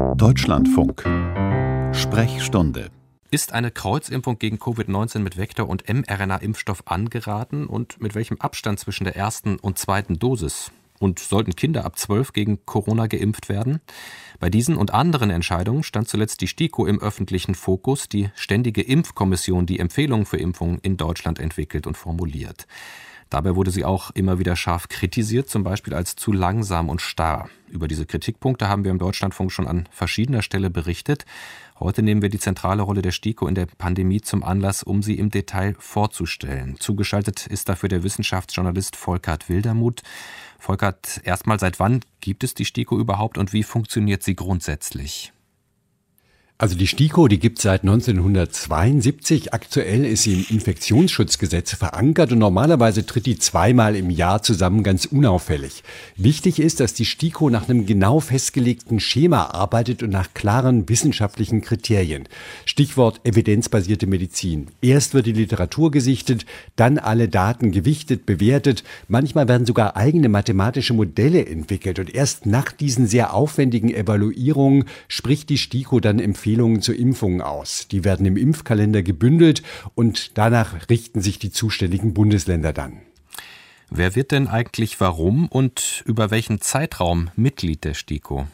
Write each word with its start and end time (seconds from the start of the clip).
Deutschlandfunk 0.00 1.02
Sprechstunde 1.94 2.90
ist 3.30 3.52
eine 3.52 3.70
Kreuzimpfung 3.70 4.38
gegen 4.38 4.56
Covid-19 4.56 5.18
mit 5.18 5.36
Vektor- 5.36 5.68
und 5.68 5.84
mRNA-Impfstoff 5.88 6.84
angeraten 6.86 7.66
und 7.66 8.00
mit 8.00 8.14
welchem 8.14 8.40
Abstand 8.40 8.80
zwischen 8.80 9.04
der 9.04 9.16
ersten 9.16 9.58
und 9.58 9.78
zweiten 9.78 10.18
Dosis? 10.18 10.72
Und 10.98 11.18
sollten 11.18 11.54
Kinder 11.54 11.84
ab 11.84 11.98
12 11.98 12.32
gegen 12.32 12.64
Corona 12.64 13.08
geimpft 13.08 13.50
werden? 13.50 13.80
Bei 14.38 14.48
diesen 14.48 14.76
und 14.76 14.94
anderen 14.94 15.28
Entscheidungen 15.28 15.82
stand 15.82 16.08
zuletzt 16.08 16.40
die 16.40 16.48
STIKO 16.48 16.86
im 16.86 17.00
öffentlichen 17.00 17.54
Fokus, 17.54 18.08
die 18.08 18.30
Ständige 18.34 18.80
Impfkommission, 18.82 19.66
die 19.66 19.80
Empfehlungen 19.80 20.24
für 20.24 20.38
Impfungen 20.38 20.78
in 20.78 20.96
Deutschland 20.96 21.38
entwickelt 21.38 21.86
und 21.86 21.96
formuliert. 21.96 22.66
Dabei 23.30 23.54
wurde 23.54 23.70
sie 23.70 23.84
auch 23.84 24.10
immer 24.10 24.40
wieder 24.40 24.56
scharf 24.56 24.88
kritisiert, 24.88 25.48
zum 25.48 25.62
Beispiel 25.62 25.94
als 25.94 26.16
zu 26.16 26.32
langsam 26.32 26.88
und 26.88 27.00
starr. 27.00 27.48
Über 27.68 27.86
diese 27.86 28.04
Kritikpunkte 28.04 28.68
haben 28.68 28.82
wir 28.82 28.90
im 28.90 28.98
Deutschlandfunk 28.98 29.52
schon 29.52 29.68
an 29.68 29.88
verschiedener 29.92 30.42
Stelle 30.42 30.68
berichtet. 30.68 31.24
Heute 31.78 32.02
nehmen 32.02 32.22
wir 32.22 32.28
die 32.28 32.40
zentrale 32.40 32.82
Rolle 32.82 33.02
der 33.02 33.12
STIKO 33.12 33.46
in 33.46 33.54
der 33.54 33.66
Pandemie 33.66 34.20
zum 34.20 34.42
Anlass, 34.42 34.82
um 34.82 35.02
sie 35.02 35.14
im 35.14 35.30
Detail 35.30 35.76
vorzustellen. 35.78 36.76
Zugeschaltet 36.80 37.46
ist 37.46 37.68
dafür 37.68 37.88
der 37.88 38.02
Wissenschaftsjournalist 38.02 38.96
Volkert 38.96 39.48
Wildermuth. 39.48 40.02
Volkert, 40.58 41.20
erstmal 41.24 41.60
seit 41.60 41.78
wann 41.78 42.00
gibt 42.20 42.42
es 42.42 42.54
die 42.54 42.64
STIKO 42.64 42.98
überhaupt 42.98 43.38
und 43.38 43.52
wie 43.52 43.62
funktioniert 43.62 44.24
sie 44.24 44.34
grundsätzlich? 44.34 45.32
Also 46.60 46.76
die 46.76 46.88
STIKO, 46.88 47.26
die 47.26 47.38
gibt 47.38 47.58
seit 47.58 47.84
1972. 47.84 49.54
Aktuell 49.54 50.04
ist 50.04 50.24
sie 50.24 50.34
im 50.34 50.56
Infektionsschutzgesetz 50.56 51.72
verankert 51.72 52.32
und 52.32 52.38
normalerweise 52.38 53.06
tritt 53.06 53.24
die 53.24 53.38
zweimal 53.38 53.96
im 53.96 54.10
Jahr 54.10 54.42
zusammen 54.42 54.82
ganz 54.82 55.06
unauffällig. 55.06 55.82
Wichtig 56.16 56.60
ist, 56.60 56.80
dass 56.80 56.92
die 56.92 57.06
STIKO 57.06 57.48
nach 57.48 57.70
einem 57.70 57.86
genau 57.86 58.20
festgelegten 58.20 59.00
Schema 59.00 59.44
arbeitet 59.44 60.02
und 60.02 60.10
nach 60.10 60.34
klaren 60.34 60.86
wissenschaftlichen 60.86 61.62
Kriterien. 61.62 62.28
Stichwort 62.66 63.22
evidenzbasierte 63.24 64.06
Medizin. 64.06 64.66
Erst 64.82 65.14
wird 65.14 65.24
die 65.24 65.32
Literatur 65.32 65.90
gesichtet, 65.90 66.44
dann 66.76 66.98
alle 66.98 67.30
Daten 67.30 67.72
gewichtet, 67.72 68.26
bewertet. 68.26 68.84
Manchmal 69.08 69.48
werden 69.48 69.64
sogar 69.64 69.96
eigene 69.96 70.28
mathematische 70.28 70.92
Modelle 70.92 71.46
entwickelt 71.46 71.98
und 71.98 72.14
erst 72.14 72.44
nach 72.44 72.70
diesen 72.70 73.06
sehr 73.06 73.32
aufwendigen 73.32 73.94
Evaluierungen 73.94 74.84
spricht 75.08 75.48
die 75.48 75.56
STIKO 75.56 76.00
dann 76.00 76.18
Empfehlungen 76.18 76.49
Empfehlungen 76.50 76.82
zur 76.82 76.96
Impfung 76.96 77.42
aus. 77.42 77.86
Die 77.86 78.02
werden 78.02 78.26
im 78.26 78.36
Impfkalender 78.36 79.04
gebündelt 79.04 79.62
und 79.94 80.36
danach 80.36 80.90
richten 80.90 81.20
sich 81.20 81.38
die 81.38 81.52
zuständigen 81.52 82.12
Bundesländer 82.12 82.72
dann. 82.72 83.02
Wer 83.88 84.16
wird 84.16 84.32
denn 84.32 84.48
eigentlich 84.48 85.00
warum 85.00 85.46
und 85.46 86.02
über 86.06 86.32
welchen 86.32 86.60
Zeitraum 86.60 87.30
Mitglied 87.36 87.84
der 87.84 87.94
STIKO? 87.94 88.48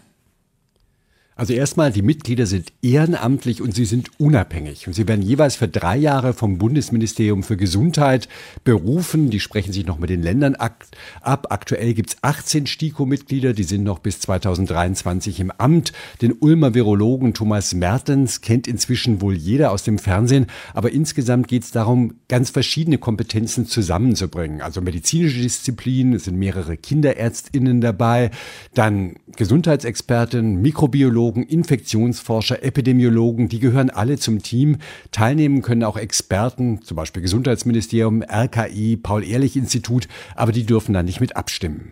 Also 1.38 1.52
erstmal, 1.52 1.92
die 1.92 2.00
Mitglieder 2.00 2.46
sind 2.46 2.72
ehrenamtlich 2.80 3.60
und 3.60 3.74
sie 3.74 3.84
sind 3.84 4.10
unabhängig. 4.18 4.86
Und 4.86 4.94
sie 4.94 5.06
werden 5.06 5.20
jeweils 5.20 5.56
für 5.56 5.68
drei 5.68 5.94
Jahre 5.98 6.32
vom 6.32 6.56
Bundesministerium 6.56 7.42
für 7.42 7.58
Gesundheit 7.58 8.26
berufen. 8.64 9.28
Die 9.28 9.40
sprechen 9.40 9.70
sich 9.70 9.84
noch 9.84 9.98
mit 9.98 10.08
den 10.08 10.22
Ländern 10.22 10.54
ab. 10.54 10.86
Aktuell 11.20 11.92
gibt's 11.92 12.16
18 12.22 12.66
STIKO-Mitglieder, 12.66 13.52
die 13.52 13.64
sind 13.64 13.82
noch 13.82 13.98
bis 13.98 14.18
2023 14.20 15.38
im 15.40 15.50
Amt. 15.50 15.92
Den 16.22 16.32
Ulmer 16.32 16.72
Virologen 16.72 17.34
Thomas 17.34 17.74
Mertens 17.74 18.40
kennt 18.40 18.66
inzwischen 18.66 19.20
wohl 19.20 19.34
jeder 19.34 19.72
aus 19.72 19.82
dem 19.82 19.98
Fernsehen. 19.98 20.46
Aber 20.72 20.90
insgesamt 20.90 21.48
geht's 21.48 21.70
darum, 21.70 22.14
ganz 22.28 22.48
verschiedene 22.48 22.96
Kompetenzen 22.96 23.66
zusammenzubringen. 23.66 24.62
Also 24.62 24.80
medizinische 24.80 25.42
Disziplinen, 25.42 26.14
es 26.14 26.24
sind 26.24 26.38
mehrere 26.38 26.78
KinderärztInnen 26.78 27.82
dabei, 27.82 28.30
dann 28.72 29.16
Gesundheitsexperten, 29.36 30.62
Mikrobiologen, 30.62 31.25
Virologen, 31.26 31.42
Infektionsforscher, 31.42 32.62
Epidemiologen, 32.62 33.48
die 33.48 33.58
gehören 33.58 33.90
alle 33.90 34.16
zum 34.16 34.42
Team. 34.42 34.78
Teilnehmen 35.10 35.60
können 35.60 35.82
auch 35.82 35.96
Experten, 35.96 36.82
zum 36.82 36.96
Beispiel 36.96 37.20
Gesundheitsministerium, 37.20 38.22
RKI, 38.22 38.96
Paul-Ehrlich-Institut, 38.96 40.06
aber 40.36 40.52
die 40.52 40.64
dürfen 40.64 40.92
da 40.92 41.02
nicht 41.02 41.20
mit 41.20 41.34
abstimmen. 41.34 41.90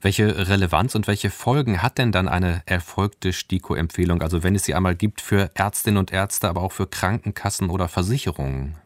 Welche 0.00 0.48
Relevanz 0.48 0.94
und 0.94 1.06
welche 1.06 1.28
Folgen 1.28 1.82
hat 1.82 1.98
denn 1.98 2.12
dann 2.12 2.28
eine 2.28 2.62
erfolgte 2.64 3.34
STIKO-Empfehlung, 3.34 4.22
also 4.22 4.42
wenn 4.42 4.54
es 4.54 4.64
sie 4.64 4.74
einmal 4.74 4.94
gibt 4.94 5.20
für 5.20 5.50
Ärztinnen 5.52 5.98
und 5.98 6.10
Ärzte, 6.10 6.48
aber 6.48 6.62
auch 6.62 6.72
für 6.72 6.86
Krankenkassen 6.86 7.68
oder 7.68 7.88
Versicherungen? 7.88 8.76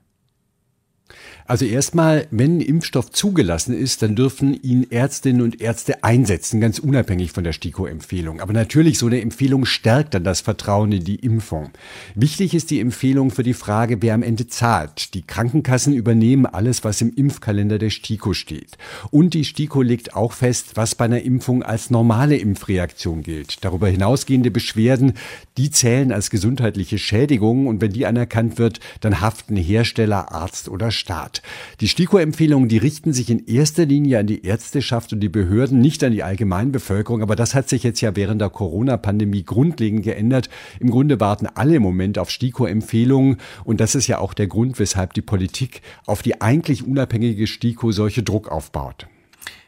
Also 1.46 1.66
erstmal, 1.66 2.26
wenn 2.30 2.56
ein 2.56 2.60
Impfstoff 2.62 3.10
zugelassen 3.10 3.76
ist, 3.76 4.00
dann 4.00 4.16
dürfen 4.16 4.54
ihn 4.62 4.90
Ärztinnen 4.90 5.42
und 5.42 5.60
Ärzte 5.60 6.02
einsetzen, 6.02 6.58
ganz 6.58 6.78
unabhängig 6.78 7.32
von 7.32 7.44
der 7.44 7.52
STIKO-Empfehlung. 7.52 8.40
Aber 8.40 8.54
natürlich, 8.54 8.98
so 8.98 9.06
eine 9.06 9.20
Empfehlung 9.20 9.66
stärkt 9.66 10.14
dann 10.14 10.24
das 10.24 10.40
Vertrauen 10.40 10.90
in 10.92 11.04
die 11.04 11.16
Impfung. 11.16 11.70
Wichtig 12.14 12.54
ist 12.54 12.70
die 12.70 12.80
Empfehlung 12.80 13.30
für 13.30 13.42
die 13.42 13.52
Frage, 13.52 14.00
wer 14.00 14.14
am 14.14 14.22
Ende 14.22 14.46
zahlt. 14.46 15.12
Die 15.12 15.20
Krankenkassen 15.20 15.92
übernehmen 15.92 16.46
alles, 16.46 16.82
was 16.82 17.02
im 17.02 17.12
Impfkalender 17.14 17.78
der 17.78 17.90
STIKO 17.90 18.32
steht. 18.32 18.78
Und 19.10 19.34
die 19.34 19.44
STIKO 19.44 19.82
legt 19.82 20.16
auch 20.16 20.32
fest, 20.32 20.72
was 20.76 20.94
bei 20.94 21.04
einer 21.04 21.20
Impfung 21.20 21.62
als 21.62 21.90
normale 21.90 22.38
Impfreaktion 22.38 23.22
gilt. 23.22 23.62
Darüber 23.66 23.88
hinausgehende 23.88 24.50
Beschwerden, 24.50 25.12
die 25.58 25.70
zählen 25.70 26.10
als 26.10 26.30
gesundheitliche 26.30 26.96
Schädigung 26.96 27.66
und 27.66 27.82
wenn 27.82 27.92
die 27.92 28.06
anerkannt 28.06 28.56
wird, 28.56 28.80
dann 29.02 29.20
haften 29.20 29.56
Hersteller, 29.56 30.32
Arzt 30.32 30.70
oder 30.70 30.90
Staat. 30.90 31.03
Rat. 31.08 31.42
Die 31.80 31.88
STIKO-Empfehlungen, 31.88 32.68
die 32.68 32.78
richten 32.78 33.12
sich 33.12 33.30
in 33.30 33.46
erster 33.46 33.86
Linie 33.86 34.20
an 34.20 34.26
die 34.26 34.44
Ärzteschaft 34.44 35.12
und 35.12 35.20
die 35.20 35.28
Behörden, 35.28 35.80
nicht 35.80 36.02
an 36.04 36.12
die 36.12 36.22
Allgemeinbevölkerung. 36.22 37.22
Aber 37.22 37.36
das 37.36 37.54
hat 37.54 37.68
sich 37.68 37.82
jetzt 37.82 38.00
ja 38.00 38.16
während 38.16 38.40
der 38.40 38.50
Corona-Pandemie 38.50 39.44
grundlegend 39.44 40.02
geändert. 40.02 40.48
Im 40.80 40.90
Grunde 40.90 41.20
warten 41.20 41.46
alle 41.46 41.76
im 41.76 41.82
Moment 41.82 42.18
auf 42.18 42.30
STIKO-Empfehlungen. 42.30 43.38
Und 43.64 43.80
das 43.80 43.94
ist 43.94 44.06
ja 44.06 44.18
auch 44.18 44.34
der 44.34 44.46
Grund, 44.46 44.78
weshalb 44.78 45.12
die 45.14 45.22
Politik 45.22 45.82
auf 46.06 46.22
die 46.22 46.40
eigentlich 46.40 46.86
unabhängige 46.86 47.46
STIKO 47.46 47.92
solche 47.92 48.22
Druck 48.22 48.48
aufbaut. 48.48 49.06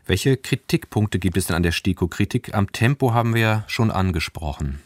Welche 0.07 0.37
Kritikpunkte 0.37 1.19
gibt 1.19 1.37
es 1.37 1.47
denn 1.47 1.57
an 1.57 1.65
der 1.65 1.73
STIKO? 1.73 2.07
Kritik 2.07 2.55
am 2.55 2.71
Tempo 2.71 3.13
haben 3.13 3.35
wir 3.35 3.41
ja 3.41 3.65
schon 3.67 3.91
angesprochen. 3.91 4.79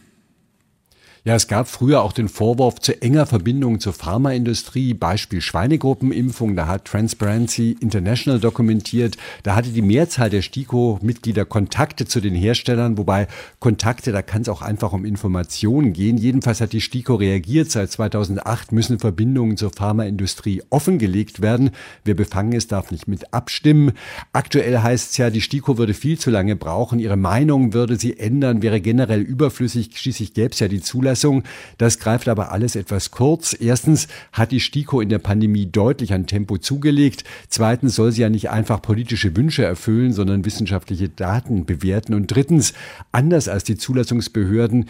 Ja, 1.22 1.34
es 1.34 1.48
gab 1.48 1.68
früher 1.68 2.00
auch 2.00 2.14
den 2.14 2.30
Vorwurf 2.30 2.80
zu 2.80 3.02
enger 3.02 3.26
Verbindung 3.26 3.78
zur 3.78 3.92
Pharmaindustrie, 3.92 4.94
Beispiel 4.94 5.42
Schweinegruppenimpfung, 5.42 6.56
da 6.56 6.66
hat 6.66 6.86
Transparency 6.86 7.76
International 7.78 8.40
dokumentiert, 8.40 9.18
da 9.42 9.54
hatte 9.54 9.68
die 9.68 9.82
Mehrzahl 9.82 10.30
der 10.30 10.40
STIKO-Mitglieder 10.40 11.44
Kontakte 11.44 12.06
zu 12.06 12.22
den 12.22 12.34
Herstellern, 12.34 12.96
wobei 12.96 13.28
Kontakte, 13.58 14.12
da 14.12 14.22
kann 14.22 14.40
es 14.40 14.48
auch 14.48 14.62
einfach 14.62 14.94
um 14.94 15.04
Informationen 15.04 15.92
gehen. 15.92 16.16
Jedenfalls 16.16 16.62
hat 16.62 16.72
die 16.72 16.80
STIKO 16.80 17.16
reagiert, 17.16 17.70
seit 17.70 17.90
2008 17.90 18.72
müssen 18.72 18.98
Verbindungen 18.98 19.58
zur 19.58 19.72
Pharmaindustrie 19.72 20.62
offengelegt 20.70 21.42
werden. 21.42 21.68
Wer 22.02 22.14
befangen 22.14 22.52
ist, 22.52 22.72
darf 22.72 22.90
nicht 22.90 23.08
mit 23.08 23.34
abstimmen. 23.34 23.92
Aktuell 24.32 24.78
heißt 24.78 25.10
es 25.10 25.16
ja, 25.18 25.28
die 25.28 25.42
STIKO 25.42 25.76
würde 25.76 25.92
viel 25.92 26.18
zu 26.18 26.30
lange 26.30 26.56
brauchen, 26.56 26.98
ihre 26.98 27.18
Meinung 27.18 27.74
würde 27.74 27.96
sie 27.96 28.18
ändern, 28.18 28.62
wäre 28.62 28.80
generell 28.80 29.20
überflüssig, 29.20 29.90
schließlich 29.98 30.32
gäbe 30.32 30.52
es 30.52 30.60
ja 30.60 30.68
die 30.68 30.80
Zulassung 30.80 31.09
Zulassung. 31.10 31.42
Das 31.78 31.98
greift 31.98 32.28
aber 32.28 32.52
alles 32.52 32.76
etwas 32.76 33.10
kurz. 33.10 33.56
Erstens 33.58 34.08
hat 34.32 34.52
die 34.52 34.60
STIKO 34.60 35.00
in 35.00 35.08
der 35.08 35.18
Pandemie 35.18 35.66
deutlich 35.66 36.12
an 36.12 36.26
Tempo 36.26 36.58
zugelegt. 36.58 37.24
Zweitens 37.48 37.96
soll 37.96 38.12
sie 38.12 38.22
ja 38.22 38.30
nicht 38.30 38.50
einfach 38.50 38.82
politische 38.82 39.36
Wünsche 39.36 39.64
erfüllen, 39.64 40.12
sondern 40.12 40.44
wissenschaftliche 40.44 41.08
Daten 41.08 41.64
bewerten. 41.66 42.14
Und 42.14 42.28
drittens, 42.28 42.74
anders 43.12 43.48
als 43.48 43.64
die 43.64 43.76
Zulassungsbehörden, 43.76 44.88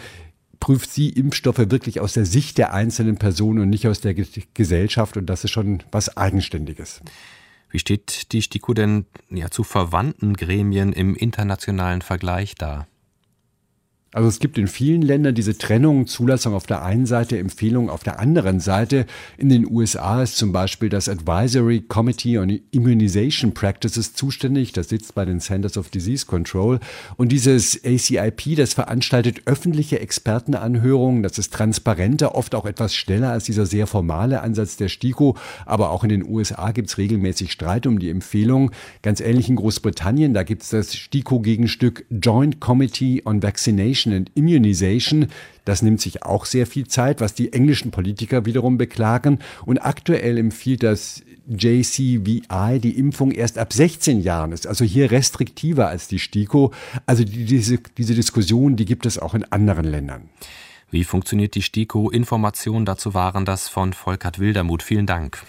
prüft 0.59 0.91
sie 0.91 1.09
Impfstoffe 1.09 1.57
wirklich 1.57 1.99
aus 1.99 2.13
der 2.13 2.25
Sicht 2.25 2.59
der 2.59 2.73
einzelnen 2.73 3.17
Personen 3.17 3.59
und 3.59 3.69
nicht 3.69 3.87
aus 3.87 3.99
der 4.01 4.13
Gesellschaft. 4.13 5.17
Und 5.17 5.25
das 5.25 5.43
ist 5.43 5.51
schon 5.51 5.81
was 5.91 6.17
Eigenständiges. 6.17 7.01
Wie 7.71 7.79
steht 7.79 8.31
die 8.33 8.41
STIKO 8.41 8.73
denn 8.73 9.05
ja, 9.29 9.49
zu 9.49 9.63
verwandten 9.63 10.35
Gremien 10.35 10.93
im 10.93 11.15
internationalen 11.15 12.01
Vergleich 12.01 12.53
da? 12.55 12.85
Also 14.13 14.27
es 14.27 14.39
gibt 14.39 14.57
in 14.57 14.67
vielen 14.67 15.01
Ländern 15.01 15.35
diese 15.35 15.57
Trennung, 15.57 16.05
Zulassung 16.05 16.53
auf 16.53 16.67
der 16.67 16.83
einen 16.83 17.05
Seite, 17.05 17.37
Empfehlung 17.37 17.89
auf 17.89 18.03
der 18.03 18.19
anderen 18.19 18.59
Seite. 18.59 19.05
In 19.37 19.47
den 19.47 19.65
USA 19.65 20.21
ist 20.21 20.35
zum 20.35 20.51
Beispiel 20.51 20.89
das 20.89 21.07
Advisory 21.07 21.79
Committee 21.79 22.37
on 22.37 22.59
Immunization 22.71 23.53
Practices 23.53 24.13
zuständig. 24.13 24.73
Das 24.73 24.89
sitzt 24.89 25.15
bei 25.15 25.23
den 25.23 25.39
Centers 25.39 25.77
of 25.77 25.89
Disease 25.89 26.25
Control. 26.25 26.81
Und 27.15 27.31
dieses 27.31 27.85
ACIP, 27.85 28.57
das 28.57 28.73
veranstaltet 28.73 29.43
öffentliche 29.45 30.01
Expertenanhörungen. 30.01 31.23
Das 31.23 31.37
ist 31.37 31.53
transparenter, 31.53 32.35
oft 32.35 32.53
auch 32.53 32.65
etwas 32.65 32.93
schneller 32.93 33.31
als 33.31 33.45
dieser 33.45 33.65
sehr 33.65 33.87
formale 33.87 34.41
Ansatz 34.41 34.75
der 34.75 34.89
STIKO. 34.89 35.37
Aber 35.65 35.89
auch 35.89 36.03
in 36.03 36.09
den 36.09 36.27
USA 36.27 36.71
gibt 36.71 36.89
es 36.89 36.97
regelmäßig 36.97 37.53
Streit 37.53 37.87
um 37.87 37.97
die 37.97 38.09
Empfehlung. 38.09 38.71
Ganz 39.03 39.21
ähnlich 39.21 39.47
in 39.47 39.55
Großbritannien, 39.55 40.33
da 40.33 40.43
gibt 40.43 40.63
es 40.63 40.69
das 40.71 40.97
STIKO-Gegenstück 40.97 42.03
Joint 42.09 42.59
Committee 42.59 43.21
on 43.23 43.41
Vaccination 43.41 44.00
Vaccination 44.01 44.13
and 44.13 44.31
Immunization. 44.35 45.27
Das 45.65 45.81
nimmt 45.81 46.01
sich 46.01 46.23
auch 46.23 46.45
sehr 46.45 46.65
viel 46.65 46.87
Zeit, 46.87 47.21
was 47.21 47.33
die 47.33 47.53
englischen 47.53 47.91
Politiker 47.91 48.45
wiederum 48.45 48.77
beklagen. 48.77 49.39
Und 49.65 49.79
aktuell 49.79 50.37
empfiehlt 50.37 50.83
das 50.83 51.23
JCVI 51.47 52.79
die 52.79 52.97
Impfung 52.97 53.31
erst 53.31 53.57
ab 53.57 53.73
16 53.73 54.21
Jahren 54.21 54.51
ist, 54.51 54.67
also 54.67 54.85
hier 54.85 55.11
restriktiver 55.11 55.87
als 55.87 56.07
die 56.07 56.19
STIKO. 56.19 56.71
Also 57.05 57.23
diese, 57.23 57.79
diese 57.97 58.15
Diskussion, 58.15 58.75
die 58.75 58.85
gibt 58.85 59.05
es 59.05 59.19
auch 59.19 59.33
in 59.33 59.43
anderen 59.51 59.85
Ländern. 59.85 60.29
Wie 60.89 61.03
funktioniert 61.03 61.55
die 61.55 61.61
STIKO? 61.61 62.09
Informationen 62.09 62.85
dazu 62.85 63.13
waren 63.13 63.45
das 63.45 63.69
von 63.69 63.93
Volkert 63.93 64.39
Wildermuth. 64.39 64.83
Vielen 64.83 65.05
Dank. 65.05 65.43